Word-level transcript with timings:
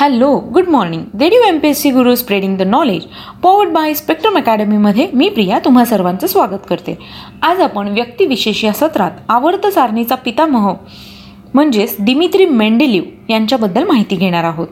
Hello 0.00 0.28
good 0.54 0.68
morning 0.68 1.02
radio 1.20 1.40
M 1.48 1.58
P 1.58 1.68
S 1.68 1.80
C 1.80 1.90
Guru 1.90 2.14
spreading 2.14 2.56
the 2.58 2.62
knowledge 2.62 3.02
powered 3.42 3.70
by 3.70 3.94
spectrum 3.94 4.36
अकॅडमीमध्ये 4.36 5.06
मी 5.14 5.28
प्रिया 5.28 5.58
तुम्हा 5.58 5.84
सर्वांचं 5.84 6.26
स्वागत 6.26 6.64
करते. 6.68 6.96
आज 7.42 7.60
आपण 7.60 7.88
व्यक्तिविशेष 7.88 8.64
या 8.64 8.72
सत्रात 8.72 9.10
आवर्त 9.28 9.66
सारणीचा 9.66 10.14
पितामह 10.14 10.72
म्हणजेच 11.54 11.96
दिमित्री 12.00 12.46
मेंडेलिव 12.46 13.02
यांच्याबद्दल 13.28 13.84
माहिती 13.84 14.16
घेणार 14.16 14.44
आहोत. 14.44 14.68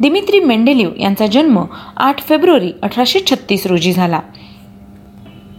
दिमित्री 0.00 0.40
मेंडेलिव 0.40 0.90
यांचा 1.00 1.26
जन्म 1.26 1.64
आठ 1.96 2.20
फेब्रुवारी 2.20 2.72
अठराशे 2.82 3.20
छत्तीस 3.30 3.66
रोजी 3.66 3.92
झाला. 3.92 4.20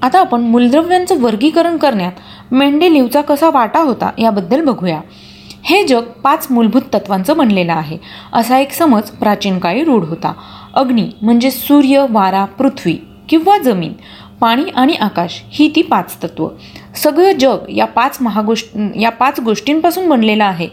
आता 0.01 0.19
आपण 0.19 0.41
मूलद्रव्यांचं 0.41 1.21
वर्गीकरण 1.21 1.77
करण्यात 1.77 2.53
मेंडेलिवचा 2.53 3.21
कसा 3.21 3.49
वाटा 3.49 3.79
होता 3.79 4.11
याबद्दल 4.17 4.65
बघूया. 4.65 4.99
हे 5.65 5.83
जग 5.83 6.01
पाच 6.01 6.47
मूलभूत 6.49 6.81
तत्वांचं 6.93 7.37
बनलेलं 7.37 7.73
आहे. 7.73 7.97
असा 8.33 8.59
एक 8.59 8.71
समज 8.71 9.09
प्राचीन 9.09 9.59
काळी 9.59 9.83
रूढ 9.83 10.03
होता. 10.05 10.33
अग्नी 10.73 11.09
म्हणजे 11.21 11.51
सूर्य 11.51 12.05
वारा 12.09 12.45
पृथ्वी 12.45 12.97
किंवा 13.29 13.57
जमीन. 13.57 13.93
पाणी 14.41 14.63
आणि 14.75 14.93
आकाश 14.93 15.43
ही 15.49 15.71
ती 15.75 15.81
पाच 15.81 16.23
तत्व. 16.23 16.47
सगळं 16.95 17.31
जग 17.31 17.57
या 17.69 17.85
पाच 17.85 18.17
महागोष्ट 18.21 18.77
या 18.99 19.09
पाच 19.09 19.39
गोष्टींपासून 19.39 20.09
बनलेलं 20.09 20.43
आहे. 20.43 20.67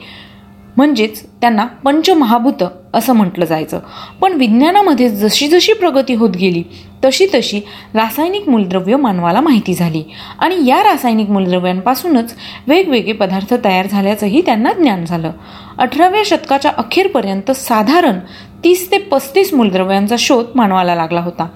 म्हणजेच 0.77 1.27
त्यांना 1.41 1.67
पंचमहाभूत 1.67 2.65
असं 2.95 3.13
म्हटलं 3.13 3.45
जायचं. 3.45 3.81
पण 4.21 4.33
विज्ञानामध्ये 4.33 5.09
जशी 5.09 5.49
जशी 5.49 5.73
प्रगती 5.73 6.15
होत 6.15 6.31
गेली 6.31 6.63
तशी 7.05 7.27
तशी 7.35 7.61
रासायनिक 7.95 8.49
मूलद्रव्य 8.49 8.97
मानवाला 8.97 9.41
माहिती 9.41 9.75
झाली. 9.75 10.03
आणि 10.39 10.67
या 10.67 10.83
रासायनिक 10.83 11.31
मूलद्रव्यांपासूनच 11.31 12.35
वेगवेगळे 12.67 13.13
पदार्थ 13.13 13.55
तयार 13.65 13.87
झाल्याचंही 13.87 14.41
त्यांना 14.41 14.73
ज्ञान 14.73 15.05
झालं. 15.05 15.31
अठराव्या 15.79 16.23
शतकाच्या 16.25 16.71
अखेरपर्यंत 16.79 17.51
साधारण 17.51 18.19
तीस 18.65 18.91
ते 18.91 18.99
पस्तीस 18.99 19.55
मूलद्रव्यांचा 19.55 20.17
शोध 20.19 20.45
मानवाला 20.55 20.95
लागला 20.95 21.21
होता. 21.21 21.49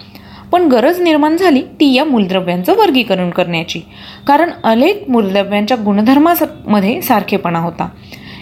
पण 0.53 0.63
गरज 0.63 1.01
निर्माण 1.01 1.37
झाली 1.37 1.63
ती 1.81 1.95
या 1.95 2.05
मूलद्रव्यांचं 2.05 2.77
वर्गीकरण 2.77 3.31
करण्याची. 3.31 3.81
कारण 4.27 4.51
अनेक 4.65 5.11
मूलद्रव्यांच्या 5.11 5.77
गुणधर्मामध्ये 5.85 7.03
सारखेपणा 7.03 7.59
होता. 7.59 7.89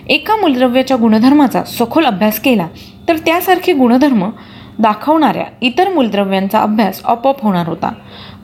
एका 0.08 0.36
मूलद्रव्याच्या 0.36 0.96
गुणधर्माचा 0.96 1.62
सखोल 1.64 2.04
अभ्यास 2.04 2.40
केला 2.40 2.66
तर 3.08 3.16
त्यासारखे 3.16 3.72
गुणधर्म 3.72 4.30
दाखवणाऱ्या 4.78 5.44
इतर 5.60 5.88
मूलद्रव्यांचा 5.88 6.60
अभ्यास 6.60 7.00
आपोआप 7.04 7.42
होणार 7.42 7.68
होता. 7.68 7.92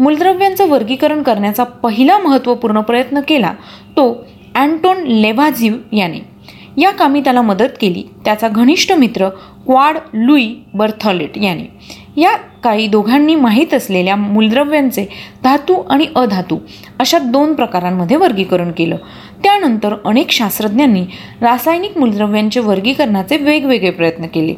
मूलद्रव्यांचं 0.00 0.68
वर्गीकरण 0.68 1.22
करण्याचा 1.22 1.64
पहिला 1.64 2.18
महत्त्वपूर्ण 2.18 2.80
प्रयत्न 2.80 3.20
केला 3.28 3.52
तो 3.90 4.26
अँटोन 4.54 4.96
लेव्हाझिव 4.96 5.74
याने. 5.92 6.18
या 6.76 6.90
कामी 6.90 7.20
त्याला 7.20 7.42
मदत 7.42 7.72
केली. 7.80 8.02
त्याचा 8.24 8.48
घनिष्ठ 8.48 8.92
मित्र 8.92 9.28
क्वाड 9.28 9.96
लुई 10.14 10.54
बर्थॉलेट 10.74 11.38
याने. 11.38 11.70
या 12.20 12.36
काही 12.36 12.86
दोघांनी 12.86 13.34
माहीत 13.34 13.74
असलेल्या 13.74 14.16
मूलद्रव्यांचे 14.16 15.06
धातू 15.44 15.74
आणि 15.90 16.06
अधातू 16.16 16.58
अशा 16.98 17.18
दोन 17.18 17.54
प्रकारांमध्ये 17.54 18.16
वर्गीकरण 18.16 18.72
केलं. 18.72 18.96
त्यानंतर 19.42 19.94
अनेक 20.04 20.30
शास्त्रज्ञांनी 20.30 21.04
रासायनिक 21.40 21.98
मूलद्रव्यांचे 21.98 22.60
वर्गीकरणाचे 22.60 23.36
वेगवेगळे 23.36 23.90
प्रयत्न 23.90 24.26
केले. 24.26 24.54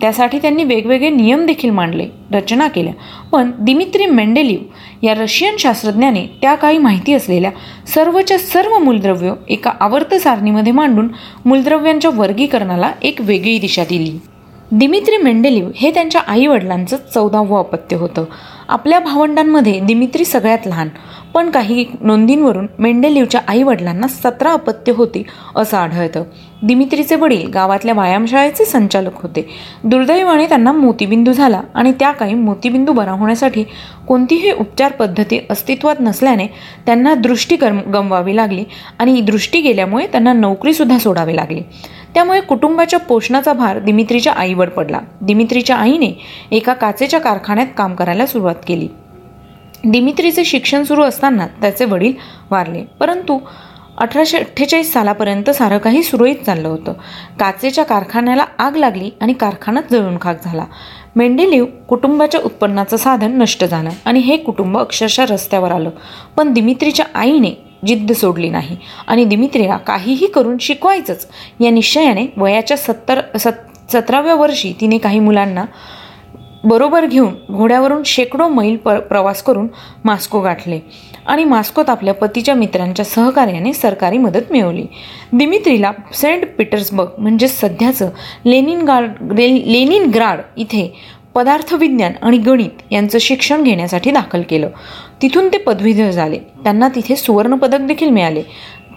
त्यासाठी 0.00 0.38
त्यांनी 0.38 0.64
वेगवेगळे 0.64 1.10
नियम 1.10 1.46
देखील 1.46 1.70
मांडले 1.70 2.06
रचना 2.32 2.68
केल्या. 2.68 2.92
पण 3.32 3.50
दिमित्री 3.58 4.06
मेंडेलिव 4.06 4.58
या 5.02 5.14
रशियन 5.14 5.56
शास्त्रज्ञाने 5.58 6.26
त्या 6.42 6.54
काही 6.54 6.78
माहिती 6.78 7.12
असलेल्या 7.12 7.50
सर्वच्या 7.94 8.38
सर्व 8.38 8.78
मूलद्रव्य 8.78 9.32
एका 9.48 9.72
आवर्त 9.80 10.14
सारणीमध्ये 10.14 10.72
मांडून 10.72 11.08
मूलद्रव्यांच्या 11.44 12.10
वर्गीकरणाला 12.14 12.92
एक 13.02 13.20
वेगळी 13.20 13.58
दिशा 13.58 13.82
दिली. 13.84 14.18
दिमित्री 14.70 15.16
मेंडेलिव 15.16 15.70
हे 15.76 15.90
त्यांच्या 15.90 16.20
आई 16.26 16.46
वडिलांचं 16.46 16.96
चौदावं 17.14 17.58
अपत्य 17.58 17.96
होतं. 17.96 18.24
आपल्या 18.74 18.98
भावंडांमध्ये 18.98 19.80
दिमित्री 19.80 20.24
सगळ्यात 20.24 20.66
लहान. 20.66 20.88
पण 21.34 21.50
काही 21.50 21.84
नोंदींवरून 22.00 22.66
मेंडेलिवच्या 22.78 23.40
आई 23.48 23.62
वडिलांना 23.62 24.06
सतरा 24.08 24.52
अपत्य 24.52 24.92
होती 24.92 25.22
असं 25.56 25.76
आढळतं. 25.76 26.22
दिमित्रीचे 26.62 27.14
वडील 27.14 27.46
गावातल्या 27.48 27.94
व्यायामशाळेचे 27.94 28.64
संचालक 28.64 29.22
होते. 29.22 29.48
दुर्दैवाने 29.84 30.46
त्यांना 30.46 30.72
मोतीबिंदू 30.72 31.32
झाला 31.32 31.60
आणि 31.74 31.92
त्या 31.92 32.10
काही 32.10 32.34
मोतीबिंदू 32.34 32.92
बरा 32.92 33.10
होण्यासाठी 33.10 33.64
कोणतीही 34.08 34.50
उपचार 34.50 34.92
पद्धती 34.92 35.38
अस्तित्वात 35.50 35.96
नसल्याने 36.00 36.46
त्यांना 36.86 37.14
दृष्टी 37.14 37.56
गम 37.56 37.78
गमवावी 37.78 38.36
लागली 38.36 38.64
आणि 38.98 39.20
दृष्टी 39.20 39.60
गेल्यामुळे 39.60 40.06
त्यांना 40.06 40.32
नोकरीसुद्धा 40.32 40.98
सोडावी 40.98 41.36
लागली. 41.36 41.60
त्यामुळे 42.14 42.40
कुटुंबाच्या 42.40 42.98
पोषणाचा 42.98 43.52
भार 43.52 43.78
दिमित्रीच्या 43.78 44.32
आईवर 44.32 44.68
पडला. 44.68 45.00
दिमित्रीच्या 45.20 45.76
आईने 45.76 46.12
एका 46.50 46.74
काचेच्या 46.74 47.20
कारखान्यात 47.20 47.66
काम 47.78 47.94
करायला 47.94 48.26
सुरुवात 48.26 48.54
केली. 48.66 48.88
दिमित्रीचे 49.86 50.44
शिक्षण 50.44 50.82
सुरू 50.82 51.02
असताना 51.02 51.46
त्याचे 51.46 51.84
वडील 51.84 52.12
वारले. 52.50 52.84
परंतु 53.00 53.38
अठराशे 53.98 54.38
अठ्ठेचाळीस 54.38 54.92
सालापर्यंत 54.92 55.50
सारं 55.50 55.78
काही 55.78 56.02
सुरळीत 56.02 56.36
चाललं 56.46 56.68
होतं. 56.68 56.92
काचेच्या 57.40 57.84
कारखान्याला 57.84 58.44
आग 58.58 58.76
लागली 58.76 59.10
आणि 59.20 59.32
कारखानाच 59.32 59.90
जळून 59.90 60.16
खाक 60.20 60.44
झाला. 60.44 60.64
मेंडेलिव 61.16 61.64
कुटुंबाच्या 61.88 62.40
उत्पन्नाचं 62.44 62.96
साधन 62.96 63.42
नष्ट 63.42 63.64
झालं 63.64 63.90
आणि 64.04 64.20
हे 64.20 64.36
कुटुंब 64.36 64.78
अक्षरशः 64.78 65.26
रस्त्यावर 65.30 65.70
आलं. 65.70 65.90
पण 66.36 66.52
दिमित्रीच्या 66.52 67.06
आईने 67.14 67.50
जिद्द 67.86 68.12
सोडली 68.12 68.50
नाही 68.50 68.76
आणि 69.06 69.24
दिमित्रीला 69.24 69.76
काहीही 69.76 70.26
करून 70.26 70.56
शिकवायचंच. 70.60 71.28
या 71.60 71.70
निश्चयाने 71.70 72.26
वयाच्या 72.36 72.76
सत्तर 72.76 73.20
सत 73.40 73.92
सतराव्या 73.92 74.34
वर्षी 74.34 74.72
तिने 74.80 74.98
काही 74.98 75.18
मुलांना 75.18 75.64
बरोबर 76.64 77.04
घेऊन 77.06 77.34
घोड्यावरून 77.50 78.02
शेकडो 78.06 78.48
मैल 78.48 78.76
प 78.76 78.88
प्रवास 79.08 79.42
करून 79.42 79.66
मास्को 80.04 80.40
गाठले. 80.40 80.78
आणि 81.26 81.44
मास्कोत 81.44 81.90
आपल्या 81.90 82.14
पतीच्या 82.14 82.54
मित्रांच्या 82.54 83.04
सहकार्याने 83.04 83.72
सरकारी 83.72 84.18
मदत 84.18 84.50
मिळवली. 84.50 84.84
दिमित्रीला 85.32 85.92
सेंट 86.14 86.44
पीटर्सबर्ग 86.58 87.08
म्हणजे 87.18 87.48
सध्याचं 87.48 88.10
लेनिन 88.46 88.82
गार्ड 88.82 89.32
लेनिन 89.32 90.10
ग्राड 90.14 90.40
इथे 90.56 90.92
पदार्थविज्ञान 91.34 92.12
आणि 92.22 92.38
गणित 92.38 92.82
यांचं 92.90 93.18
शिक्षण 93.18 93.62
घेण्यासाठी 93.62 94.10
दाखल 94.10 94.42
केलं. 94.42 94.68
तिथून 95.22 95.48
ते 95.48 95.58
पदवीधर 95.58 96.10
झाले. 96.10 96.38
त्यांना 96.38 96.88
तिथे 96.88 97.16
सुवर्णपदक 97.16 97.80
देखील 97.80 98.10
मिळाले. 98.10 98.42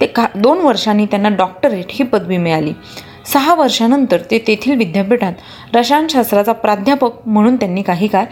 ते 0.01 0.06
का 0.06 0.25
दोन 0.35 0.57
वर्षांनी 0.57 1.06
त्यांना 1.06 1.29
डॉक्टरेट 1.29 1.85
ही 1.89 2.06
पदवी 2.06 2.38
मिळाली. 2.38 2.73
सहा 3.33 3.53
वर्षानंतर 3.55 4.17
ते 4.31 4.39
तेथील 4.47 4.75
विद्यापीठात 4.75 5.33
रसायनशास्त्राचा 5.73 6.51
प्राध्यापक 6.51 7.27
म्हणून 7.27 7.55
त्यांनी 7.55 7.81
काही 7.81 8.07
काळ 8.07 8.25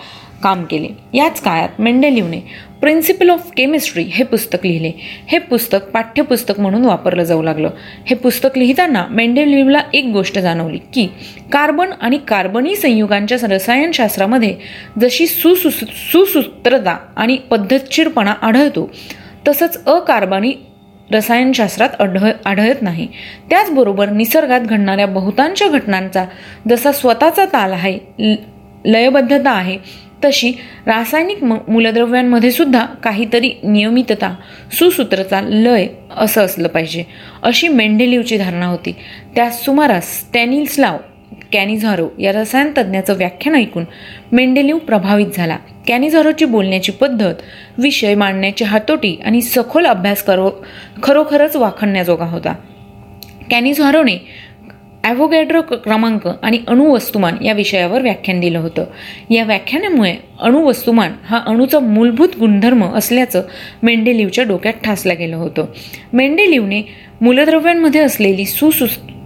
काम 0.43 0.63
केले. 0.63 0.87
याच 1.13 1.41
काळात 1.41 1.69
मेंडेलिवने 1.79 2.39
प्रिन्सिपल 2.81 3.29
ऑफ 3.29 3.49
केमिस्ट्री 3.57 4.03
हे 4.03 4.23
पुस्तक 4.23 4.65
लिहिले. 4.65 4.91
हे 5.27 5.37
पुस्तक 5.39 5.89
पाठ्यपुस्तक 5.93 6.59
म्हणून 6.59 6.85
वापरलं 6.85 7.23
जाऊ 7.23 7.43
लागलं. 7.43 7.69
हे 8.05 8.15
पुस्तक 8.15 8.57
लिहिताना 8.57 9.05
मेंडेलिवला 9.09 9.81
एक 9.93 10.05
गोष्ट 10.05 10.39
जाणवली 10.39 10.77
की 10.93 11.07
कार्बन 11.51 11.91
आणि 12.01 12.17
कार्बनी 12.17 12.75
संयुगांच्या 12.75 13.37
रसायनशास्त्रामध्ये 13.43 14.55
जशी 15.01 15.27
सुसु 15.27 15.69
सुसूत्रता 16.11 16.97
आणि 17.15 17.37
पद्धतशीरपणा 17.51 18.31
आढळतो 18.31 18.89
तसंच 19.47 19.85
अकार्बनी 19.85 20.53
रसायनशास्त्रात 21.11 22.01
आढळ 22.01 22.31
आढळत 22.45 22.81
नाही. 22.81 23.07
त्याचबरोबर 23.49 24.09
निसर्गात 24.09 24.61
घडणाऱ्या 24.61 25.05
बहुतांश 25.05 25.63
घटनांचा 25.63 26.25
जसा 26.69 26.91
स्वतःचा 26.91 27.45
ताल 27.45 27.73
आहे 27.73 27.97
लयबद्धता 28.85 29.51
आहे 29.51 29.77
तशी 30.25 30.51
रासायनिक 30.85 31.43
म 31.43 31.57
मूलद्रव्यांमध्ये 31.67 32.51
सुद्धा 32.51 32.85
काहीतरी 32.85 33.51
नियमितता 33.63 34.35
सुसूत्रता 34.71 35.41
लय 35.41 35.87
असं 36.17 36.41
असलं 36.41 36.67
पाहिजे 36.67 37.03
अशी 37.43 37.67
मेंडेलिवची 37.67 38.37
धारणा 38.37 38.65
होती. 38.65 38.95
त्या 39.35 39.49
सुमारास 39.49 40.19
स्टॅनिल्सलाव 40.19 40.97
कॅनिझारो 41.55 42.07
या 42.19 42.31
रसायन 42.31 42.71
तज्ज्ञाचं 42.77 43.13
व्याख्यान 43.13 43.55
ऐकून 43.55 43.83
मेंडेलिव 44.31 44.77
प्रभावित 44.77 45.25
झाला. 45.33 45.57
कॅनिझारोची 45.87 46.45
बोलण्याची 46.45 46.91
पद्धत 46.91 47.35
विषय 47.77 48.15
मांडण्याची 48.15 48.63
हातोटी 48.63 49.21
आणि 49.25 49.41
सखोल 49.41 49.85
अभ्यास 49.85 50.23
करो 50.23 50.51
खरोखरच 51.03 51.55
वाखणण्याजोगा 51.55 52.25
होता. 52.25 52.53
कॅनिझारोने 53.51 54.17
ॲव्होगॅड्रो 55.03 55.61
क्रमांक 55.61 56.27
आणि 56.43 56.59
अणुवस्तुमान 56.67 57.43
या 57.43 57.53
विषयावर 57.53 58.01
व्याख्यान 58.01 58.39
दिलं 58.39 58.59
होतं. 58.59 58.83
या 59.29 59.43
व्याख्यानामुळे 59.43 60.15
अणुवस्तुमान 60.39 61.11
हा 61.25 61.41
अणूचा 61.45 61.79
मूलभूत 61.79 62.29
गुणधर्म 62.39 62.85
असल्याचं 62.85 63.41
मेंडेलिवच्या 63.83 64.43
डोक्यात 64.43 64.73
ठासलं 64.73 65.13
गेलं 65.19 65.35
होतं. 65.35 65.65
मेंडेलिवने 66.13 66.81
मूलद्रव्यांमध्ये 67.21 68.01
असलेली 68.01 68.45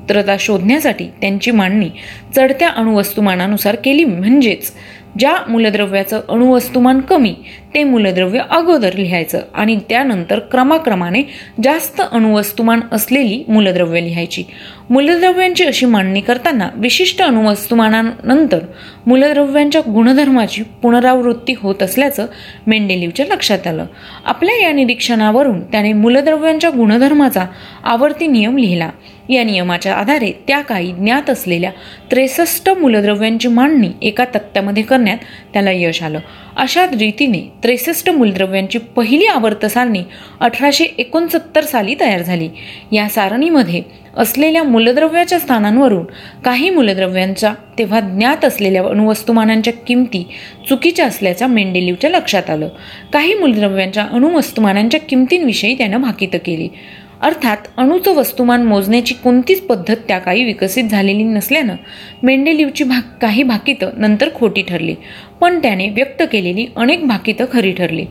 सुसूत्रता 0.09 0.35
शोधण्यासाठी 0.39 1.05
त्यांची 1.21 1.51
मांडणी 1.51 1.89
चढत्या 2.35 2.69
अणुवस्तुमानानुसार 2.69 3.75
केली. 3.75 4.03
म्हणजेच 4.03 4.71
ज्या 5.19 5.33
मूलद्रव्याचं 5.47 6.21
अणुवस्तुमान 6.29 6.99
कमी 6.99 7.33
ते 7.73 7.83
मूलद्रव्य 7.83 8.41
अगोदर 8.49 8.93
लिहायचं 8.93 9.39
आणि 9.53 9.77
त्यानंतर 9.89 10.39
क्रमाक्रमाने 10.39 11.21
जास्त 11.63 12.01
अणुवस्तुमान 12.11 12.79
असलेली 12.91 13.43
मूलद्रव्य 13.47 14.01
लिहायची. 14.01 14.43
मूलद्रव्यांची 14.89 15.65
अशी 15.65 15.85
मांडणी 15.85 16.21
करताना 16.21 16.69
विशिष्ट 16.75 17.21
अणुवस्तुमानानंतर 17.21 18.59
मूलद्रव्यांच्या 19.05 19.81
गुणधर्माची 19.93 20.63
पुनरावृत्ती 20.81 21.53
होत 21.57 21.83
असल्याचं 21.83 22.25
मेंडेलिवच्या 22.67 23.25
लक्षात 23.25 23.67
आलं. 23.67 23.85
आपल्या 24.25 24.55
या 24.61 24.71
निरीक्षणावरून 24.71 25.61
त्याने 25.61 25.93
मूलद्रव्यांच्या 25.93 26.69
गुणधर्माचा 26.69 27.45
आवर्ती 27.83 28.27
नियम 28.27 28.57
लिहिला. 28.57 28.89
या 29.29 29.43
नियमाच्या 29.43 29.93
आधारे 29.93 30.31
त्या 30.47 30.61
काही 30.61 30.91
ज्ञात 30.91 31.29
असलेल्या 31.29 31.71
त्रेसष्ट 32.11 32.69
मूलद्रव्यांची 32.69 33.47
मांडणी 33.47 33.89
एका 34.01 34.25
तक्त्यामध्ये 34.25 34.83
करण्यात 34.83 35.17
त्याला 35.53 35.71
यश 35.71 36.03
आलं. 36.03 36.19
अशा 36.57 36.85
रीतीने 36.85 37.51
त्रेसष्ट 37.63 38.09
मूलद्रव्यांची 38.09 38.77
पहिली 38.77 39.25
आवर्त 39.25 39.65
सारणी 39.65 40.03
अठराशे 40.39 40.83
एकोणसत्तर 40.97 41.63
साली 41.63 41.95
तयार 41.99 42.21
झाली. 42.21 42.49
या 42.91 43.09
सारणीमध्ये 43.09 43.81
असलेल्या 44.17 44.63
मूलद्रव्याच्या 44.63 45.39
स्थानांवरून 45.39 46.05
काही 46.45 46.69
मूलद्रव्यांच्या 46.69 47.53
तेव्हा 47.77 47.99
ज्ञात 47.99 48.45
असलेल्या 48.45 48.83
अणुवस्तुमानांच्या 48.83 49.73
किमती 49.73 50.27
चुकीच्या 50.69 51.05
असल्याच्या 51.05 51.47
मेंडेलिवच्या 51.47 52.09
लक्षात 52.09 52.49
आलं. 52.49 52.69
काही 53.13 53.33
मूलद्रव्यांच्या 53.33 54.03
अणुवस्तुमानांच्या 54.03 54.99
किमतींविषयी 54.99 55.77
त्यानं 55.77 56.01
भाकितं 56.01 56.37
केली. 56.37 56.69
अर्थात 57.21 57.57
अणुचं 57.77 58.15
वस्तुमान 58.15 58.63
मोजण्याची 58.63 59.13
कोणतीच 59.13 59.61
पद्धत 59.61 59.95
त्या 60.07 60.19
काही 60.19 60.43
विकसित 60.43 60.83
झालेली 60.83 61.23
नसल्यानं 61.23 61.75
मेंडेलिवची 62.23 62.83
भाग 62.83 63.01
काही 63.21 63.43
भाकितं 63.43 63.89
नंतर 63.97 64.29
खोटी 64.35 64.61
ठरली. 64.61 64.95
पण 65.41 65.61
त्याने 65.61 65.89
व्यक्त 65.89 66.23
केलेली 66.31 66.67
अनेक 66.75 67.07
भाकितं 67.07 67.45
खरी 67.53 67.71
ठरली. 67.71 68.05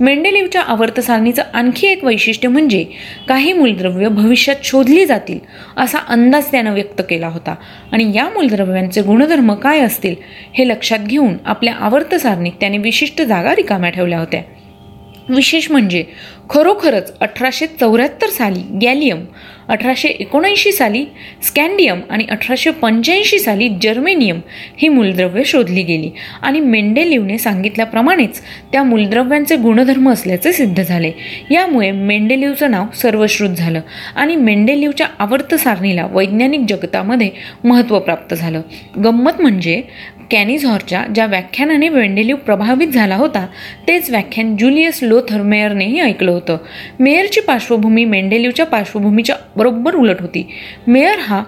मेंडेलिवच्या 0.00 0.62
आवर्तसारणीचं 0.62 1.42
आणखी 1.54 1.86
एक 1.86 2.04
वैशिष्ट्य 2.04 2.48
म्हणजे 2.48 2.84
काही 3.28 3.52
मूलद्रव्य 3.52 4.08
भविष्यात 4.08 4.56
शोधली 4.64 5.06
जातील 5.06 5.38
असा 5.76 5.98
अंदाज 5.98 6.50
त्यानं 6.50 6.74
व्यक्त 6.74 7.02
केला 7.10 7.28
होता. 7.28 7.54
आणि 7.92 8.12
या 8.14 8.24
मूलद्रव्यांचे 8.24 9.02
गुणधर्म 9.02 9.54
काय 9.54 9.80
असतील 9.80 10.14
हे 10.54 10.68
लक्षात 10.68 10.98
घेऊन 10.98 11.34
आपल्या 11.46 11.74
आवर्त 11.74 12.14
सारणीत 12.14 12.52
त्याने 12.60 12.78
विशिष्ट 12.78 13.22
जागा 13.22 13.54
रिकाम्या 13.54 13.90
ठेवल्या 13.90 14.18
होत्या. 14.18 14.42
विशेष 15.30 15.70
म्हणजे 15.70 16.04
खरोखरच 16.50 17.18
अठराशे 17.20 17.66
चौऱ्याहत्तर 17.66 18.26
साली 18.26 18.78
गॅलियम 18.82 19.24
अठराशे 19.68 20.08
एकोणऐंशी 20.08 20.72
साली 20.72 21.04
स्कॅन्डियम 21.42 22.00
आणि 22.10 22.24
अठराशे 22.30 22.70
पंच्याऐंशी 22.70 23.38
साली 23.38 23.68
जर्मेनियम 23.82 24.40
ही 24.76 24.88
मूलद्रव्ये 24.88 25.44
शोधली 25.44 25.82
गेली. 25.82 26.10
आणि 26.42 26.60
मेंडेलिवने 26.60 27.38
सांगितल्याप्रमाणेच 27.38 28.40
त्या 28.72 28.82
मूलद्रव्यांचे 28.82 29.56
गुणधर्म 29.56 30.10
असल्याचे 30.10 30.52
सिद्ध 30.52 30.82
झाले. 30.82 31.12
यामुळे 31.50 31.90
मेंडेलिवचं 31.90 32.70
नाव 32.70 32.84
सर्वश्रुत 32.96 33.50
झालं 33.50 33.80
आणि 34.16 34.36
मेंडेलिवच्या 34.36 35.06
आवर्त 35.18 35.54
सारणीला 35.54 36.06
वैज्ञानिक 36.10 36.60
जगतामध्ये 36.68 37.30
महत्त्व 37.64 37.98
प्राप्त 37.98 38.34
झालं. 38.34 38.60
गंमत 39.04 39.40
म्हणजे 39.40 39.82
कॅनिझॉरच्या 40.30 41.04
ज्या 41.14 41.26
व्याख्यानाने 41.26 41.88
मेंडेलिव 41.88 42.36
प्रभावित 42.36 42.88
झाला 42.88 43.16
होता 43.16 43.46
तेच 43.88 44.10
व्याख्यान 44.10 44.56
जुलियस 44.56 44.98
लोथर 45.02 45.42
मेयरनेही 45.42 46.00
ऐकलं 46.00 46.30
होतं. 46.30 46.56
मेयरची 47.00 47.40
पार्श्वभूमी 47.40 48.04
मेंडेलिवच्या 48.04 48.66
पार्श्वभूमीच्या 48.66 49.36
बरोबर 49.56 49.94
उलट 49.94 50.20
होती. 50.20 50.52
मेयर 50.86 51.18
हा 51.18 51.44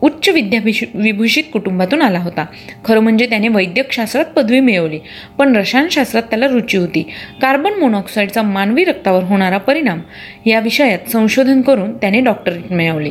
उच्च 0.00 0.28
विद्याभिष 0.28 0.84
विभूषित 0.94 1.44
कुटुंबातून 1.52 2.02
आला 2.02 2.18
होता. 2.18 2.44
खरं 2.84 3.00
म्हणजे 3.00 3.26
त्याने 3.26 3.48
वैद्यकशास्त्रात 3.48 4.24
पदवी 4.24 4.60
मिळवली 4.60 4.98
पण 5.38 5.56
रसायनशास्त्रात 5.56 6.22
त्याला 6.22 6.46
रुची 6.46 6.76
होती. 6.76 7.02
कार्बन 7.42 7.72
मोनॉक्साईडचा 7.72 8.42
मानवी 8.42 8.84
रक्तावर 8.84 9.22
होणारा 9.22 9.58
परिणाम 9.58 10.00
या 10.46 10.60
विषयात 10.60 11.10
संशोधन 11.10 11.60
करून 11.60 11.96
त्याने 11.96 12.20
डॉक्टरेट 12.20 12.72
मिळवली. 12.72 13.10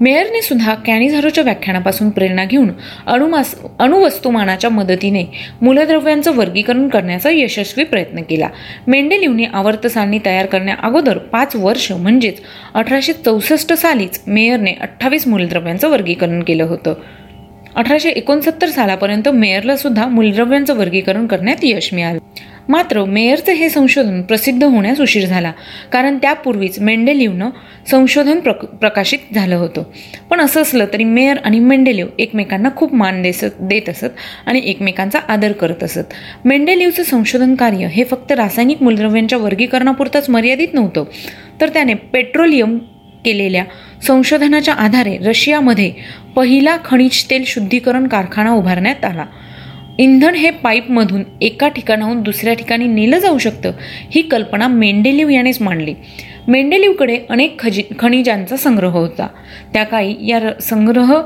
मेयरने 0.00 0.42
सुद्धा 0.42 0.74
कॅनिझारोच्या 0.74 1.44
व्याख्यानापासून 1.44 2.10
प्रेरणा 2.10 2.44
घेऊन 2.44 2.70
अणुमास 3.06 3.54
अणुवस्तुमानाच्या 3.78 4.70
मदतीने 4.70 5.24
मूलद्रव्यांचं 5.62 6.36
वर्गीकरण 6.36 6.88
करण्याचा 6.88 7.30
यशस्वी 7.30 7.84
प्रयत्न 7.84 8.22
केला. 8.22 8.48
मेंडेलिवने 8.86 9.44
आवर्त 9.44 9.86
सारणी 9.86 10.18
तयार 10.26 10.46
करण्याअगोदर 10.46 11.18
पाच 11.18 11.56
वर्ष 11.56 11.92
म्हणजेच 11.92 12.40
अठराशे 12.74 13.12
चौसष्ट 13.12 13.72
सालीच 13.72 14.20
मेयरने 14.26 14.72
अठ्ठावीस 14.80 15.26
मूलद्रव्यांचं 15.26 15.88
वर्गीकरण 15.88 16.42
केलं 16.42 16.64
होतं. 16.64 16.94
अठराशे 17.74 18.08
एकोणसत्तर 18.08 18.68
सालापर्यंत 18.68 19.28
मेयरला 19.28 19.76
सुद्धा 19.76 20.06
मूलद्रव्यांचं 20.08 20.76
वर्गीकरण 20.76 21.26
करण्यात 21.26 21.56
यश 21.62 21.94
मिळालं. 21.94 22.18
मात्र 22.68 23.04
मेयरचे 23.04 23.52
हे 23.52 23.68
संशोधन 23.68 24.22
प्रसिद्ध 24.22 24.64
होण्यास 24.64 25.00
उशीर 25.00 25.26
झाला 25.26 25.52
कारण 25.92 26.18
त्यापूर्वीच 26.22 26.78
मेंडेलिवनं 26.78 27.50
संशोधन 27.90 28.40
प्रक 28.40 28.64
प्रकाशित 28.64 29.34
झालं 29.34 29.56
होतं. 29.56 29.82
पण 30.30 30.40
असं 30.40 30.62
असलं 30.62 30.86
तरी 30.92 31.04
मेयर 31.04 31.36
आणि 31.44 31.58
मेंडेलिव 31.58 32.06
एकमेकांना 32.18 32.68
खूप 32.76 32.94
मान 32.94 33.22
देसत 33.22 33.60
देत 33.60 33.88
असत 33.88 34.16
आणि 34.46 34.60
एकमेकांचा 34.64 35.18
आदर 35.28 35.52
करत 35.52 35.82
असत. 35.82 36.12
मेंडेलिवचं 36.44 37.02
संशोधन 37.02 37.54
कार्य 37.54 37.86
हे 37.86 38.04
फक्त 38.04 38.32
रासायनिक 38.32 38.82
मूलद्रव्यांच्या 38.82 39.38
वर्गीकरणापुरतंच 39.38 40.30
मर्यादित 40.30 40.74
नव्हतं 40.74 41.04
तर 41.60 41.68
त्याने 41.68 41.94
पेट्रोलियम 41.94 42.78
केलेल्या 43.24 43.64
संशोधनाच्या 44.06 44.74
आधारे 44.74 45.16
रशियामध्ये 45.18 45.92
पहिला 46.36 46.76
खनिज 46.84 47.24
तेल 47.30 47.44
शुद्धीकरण 47.46 48.06
कारखाना 48.06 48.50
उभारण्यात 48.50 49.04
आला. 49.04 49.24
इंधन 49.98 50.34
हे 50.34 50.50
पाईपमधून 50.50 51.22
एका 51.40 51.68
ठिकाणाहून 51.68 52.22
दुसऱ्या 52.22 52.54
ठिकाणी 52.54 52.86
नेलं 52.86 53.18
जाऊ 53.18 53.38
शकतं 53.38 53.72
ही 54.10 54.22
कल्पना 54.22 54.68
मेंडेलिव 54.68 55.28
यानेच 55.28 55.62
मांडली. 55.62 55.94
मेंडेलिवकडे 56.48 57.18
अनेक 57.30 57.60
खजी 57.60 57.82
खनिजांचा 57.98 58.56
संग्रह 58.56 58.90
होता. 58.90 59.26
त्या 59.72 59.84
काळी 59.84 60.14
या 60.20 60.40
संग्रह 60.60 61.20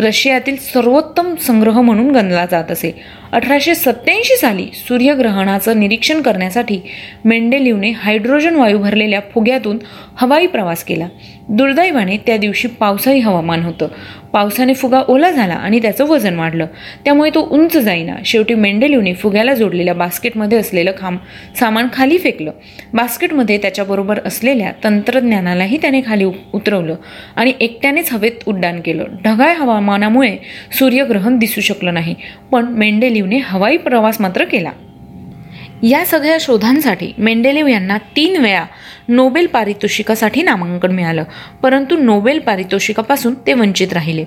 रशियातील 0.00 0.56
सर्वोत्तम 0.56 1.34
संग्रह 1.34 1.80
म्हणून 1.80 2.10
गणला 2.10 2.46
जात 2.50 2.70
असे. 2.70 3.00
अठराशे 3.32 3.74
सत्त्याऐंशी 3.74 4.36
साली 4.36 4.66
सूर्यग्रहणाचं 4.74 5.80
निरीक्षण 5.80 6.22
करण्यासाठी 6.22 6.80
मेंडेलिवने 7.24 7.90
हायड्रोजन 7.90 8.56
वायू 8.56 8.78
भरलेल्या 8.78 9.20
फुग्यातून 9.34 9.78
हवाई 10.16 10.46
प्रवास 10.46 10.84
केला. 10.84 11.08
दुर्दैवाने 11.48 12.16
त्या 12.16 12.36
दिवशी 12.36 12.68
पावसाळी 12.68 13.18
हवामान 13.18 13.62
होतं. 13.62 13.88
पावसाने 14.32 14.74
फुगा 14.74 15.00
ओला 15.08 15.30
झाला 15.30 15.54
आणि 15.54 15.82
त्याचं 15.82 16.04
वजन 16.04 16.38
वाढलं. 16.38 16.66
त्यामुळे 17.04 17.30
तो 17.30 17.48
उंच 17.50 17.76
जाईना. 17.76 18.14
शेवटी 18.24 18.54
मेंडेलिवने 18.54 19.14
फुग्याला 19.14 19.54
जोडलेल्या 19.54 19.94
बास्केटमध्ये 19.94 20.58
असलेलं 20.58 20.92
खाम 20.98 21.16
सामान 21.60 21.88
खाली 21.92 22.18
फेकलं. 22.18 22.50
बास्केटमध्ये 22.94 23.58
त्याच्याबरोबर 23.58 24.18
असलेल्या 24.24 24.72
तंत्रज्ञानालाही 24.84 25.76
त्याने 25.76 26.00
खाली 26.06 26.24
उतरवलं 26.52 26.94
आणि 27.36 27.52
एकट्यानेच 27.60 28.12
हवेत 28.12 28.48
उड्डाण 28.48 28.80
केलं. 28.80 29.04
ढगाळ 29.24 29.54
हवामानामुळे 29.54 30.36
सूर्यग्रहण 30.78 31.38
दिसू 31.38 31.60
शकलं 31.60 31.94
नाही. 31.94 32.14
पण 32.52 32.64
मेंडेलिवने 33.20 33.36
हवाई 33.48 33.76
प्रवास 33.76 34.20
मात्र 34.20 34.44
केला. 34.44 34.70
या 35.82 36.04
सगळ्या 36.06 36.36
शोधांसाठी 36.40 37.12
मेंडेलिव 37.18 37.66
यांना 37.66 37.98
तीन 38.16 38.36
वेळा 38.36 38.64
नोबेल 39.08 39.46
पारितोषिकासाठी 39.46 40.42
नामांकन 40.42 40.92
मिळालं. 40.92 41.24
परंतु 41.62 41.96
नोबेल 41.96 42.38
पारितोषिकापासून 42.38 43.34
ते 43.46 43.52
वंचित 43.52 43.92
राहिले. 43.92 44.24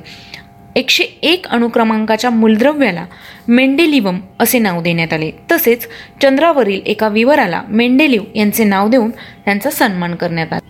एकशे 0.75 1.03
एक 1.21 1.47
अणुक्रमांकाच्या 1.47 2.29
मूलद्रव्याला 2.29 3.05
मेंडेलिवम 3.47 4.19
असे 4.39 4.59
नाव 4.59 4.81
देण्यात 4.81 5.13
आले. 5.13 5.31
तसेच 5.51 5.87
चंद्रावरील 6.21 6.81
एका 6.85 7.07
विवराला 7.07 7.61
मेंडेलिव 7.67 8.23
यांचे 8.35 8.63
नाव 8.63 8.89
देऊन 8.89 9.11
त्यांचा 9.45 9.69
सन्मान 9.69 10.15
करण्यात 10.15 10.53
आला. 10.53 10.69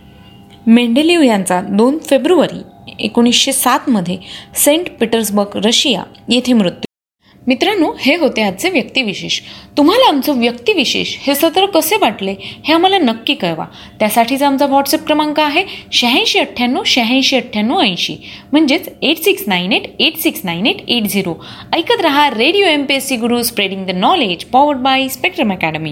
मेंडेलिव 0.66 1.22
यांचा 1.22 1.60
दोन 1.60 1.98
फेब्रुवारी 1.98 2.62
एकोणीसशे 2.98 3.52
सातमध्ये 3.52 4.16
सेंट 4.54 4.86
पीटर्सबर्ग 5.00 5.66
रशिया 5.66 6.02
येथे 6.28 6.52
मृत्यू 6.52 6.91
मित्रांनो 7.46 7.90
हे 8.00 8.14
होते 8.16 8.42
आजचे 8.42 8.70
व्यक्तिविशेष. 8.70 9.40
तुम्हाला 9.76 10.08
आमचं 10.08 10.38
व्यक्तिविशेष 10.38 11.14
हे 11.20 11.34
सत्र 11.34 11.66
कसे 11.66 11.96
वाटले 11.96 12.34
हे 12.40 12.72
आम्हाला 12.72 12.98
नक्की 12.98 13.34
कळवा. 13.34 13.64
त्यासाठीचा 13.98 14.46
आमचा 14.46 14.66
व्हॉट्सअप 14.66 15.06
क्रमांक 15.06 15.40
आहे 15.40 15.64
शहाऐंशी 15.92 16.38
अठ्ठ्याण्णव 16.38 16.82
शहाऐंशी 16.86 17.36
अठ्ठ्याण्णव 17.36 17.80
ऐंशी. 17.80 18.16
म्हणजेच 18.52 18.88
eight 19.02 19.18
six 19.18 19.42
nine 19.46 19.72
eight 19.72 19.82
eight 19.98 20.16
six 20.16 20.40
nine 20.44 20.66
eight 20.66 20.88
eight 20.88 21.02
zero. 21.02 21.34
ऐकत 21.72 22.00
रहा 22.00 22.28
radio 22.30 22.66
M 22.66 22.84
P 22.84 22.94
S 22.94 23.08
C 23.08 23.16
Guru 23.16 23.42
spreading 23.42 23.86
the 23.86 23.90
knowledge 23.90 24.44
powered 24.44 24.78
by 24.78 25.08
spectrum 25.08 25.52
academy 25.52 25.90